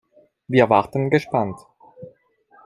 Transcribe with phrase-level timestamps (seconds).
[0.47, 1.59] Wir warten gespannt.